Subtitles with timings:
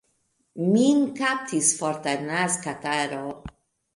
[0.75, 3.23] Min kaptis forta nazkataro.